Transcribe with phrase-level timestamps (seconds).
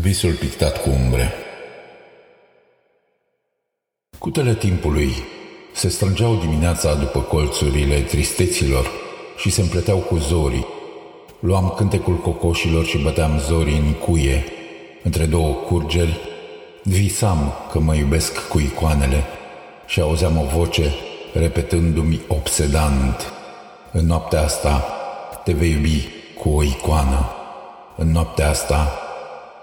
[0.00, 1.32] Visul pictat cu umbre
[4.18, 5.12] Cutele timpului
[5.74, 8.90] se strângeau dimineața după colțurile tristeților
[9.36, 10.66] și se împleteau cu zorii.
[11.40, 14.44] Luam cântecul cocoșilor și băteam zorii în cuie.
[15.02, 16.20] Între două curgeri
[16.82, 19.24] visam că mă iubesc cu icoanele
[19.86, 20.94] și auzeam o voce
[21.32, 23.32] repetându-mi obsedant.
[23.92, 24.84] În noaptea asta
[25.44, 26.08] te vei iubi
[26.38, 27.30] cu o icoană.
[27.96, 28.98] În noaptea asta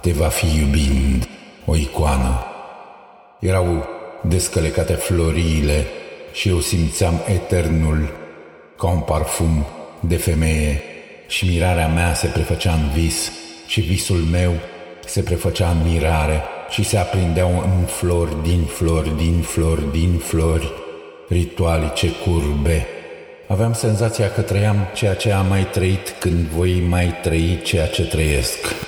[0.00, 1.28] te va fi iubind
[1.64, 2.44] o icoană.
[3.40, 3.88] Erau
[4.22, 5.86] descălecate floriile
[6.32, 8.12] și eu simțeam eternul
[8.78, 9.66] ca un parfum
[10.00, 10.82] de femeie
[11.26, 13.32] și mirarea mea se prefăcea în vis
[13.66, 14.52] și visul meu
[15.06, 20.72] se prefăcea în mirare și se aprindeau în flori, din flori, din flori, din flori,
[21.28, 22.86] ritualice curbe.
[23.46, 28.06] Aveam senzația că trăiam ceea ce am mai trăit când voi mai trăi ceea ce
[28.06, 28.87] trăiesc.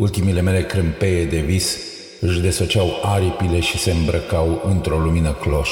[0.00, 1.78] Ultimile mele crâmpeie de vis
[2.20, 5.70] își desfăceau aripile și se îmbrăcau într-o lumină cloș.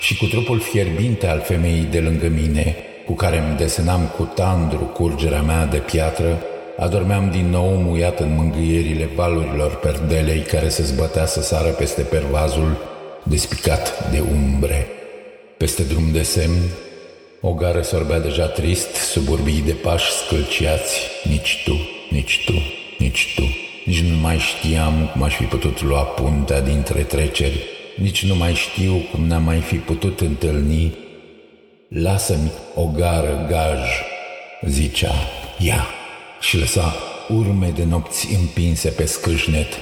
[0.00, 4.78] Și cu trupul fierbinte al femeii de lângă mine, cu care îmi desenam cu tandru
[4.78, 6.42] curgerea mea de piatră,
[6.76, 12.76] adormeam din nou muiat în mângâierile valurilor perdelei care se zbătea să sară peste pervazul
[13.22, 14.86] despicat de umbre.
[15.56, 16.60] Peste drum de semn,
[17.40, 21.76] o gară sorbea deja trist sub urbii de pași scâlciați, nici tu,
[22.10, 22.79] nici tu,
[23.10, 23.42] nici tu.
[23.84, 27.60] Nici nu mai știam cum aș fi putut lua puntea dintre treceri,
[27.96, 30.94] nici nu mai știu cum ne-am mai fi putut întâlni.
[31.88, 33.88] Lasă-mi o gară gaj,
[34.66, 35.14] zicea
[35.58, 35.86] ea,
[36.40, 36.94] și lăsa
[37.28, 39.78] urme de nopți împinse pe scâșnet.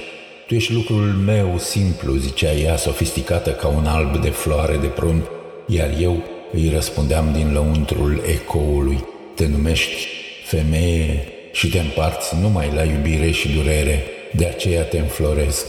[0.47, 5.29] Tu ești lucrul meu simplu, zicea ea, sofisticată ca un alb de floare de prun,
[5.67, 9.03] iar eu îi răspundeam din lăuntrul ecoului.
[9.35, 10.07] Te numești
[10.43, 14.03] femeie și te împarți numai la iubire și durere,
[14.35, 15.65] de aceea te înfloresc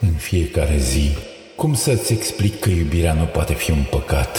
[0.00, 1.10] în fiecare zi.
[1.56, 4.38] Cum să-ți explic că iubirea nu poate fi un păcat?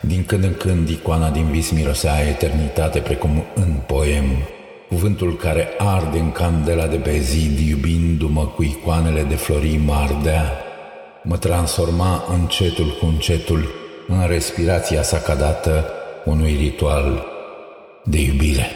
[0.00, 4.24] Din când în când icoana din vis mirosea eternitate precum în poem.
[4.88, 10.64] Cuvântul care arde în candela de pe zid, iubindu-mă cu icoanele de florii mardea,
[11.22, 13.74] mă transforma încetul cu încetul
[14.08, 15.86] în respirația sacadată
[16.24, 17.26] unui ritual
[18.04, 18.66] de iubire.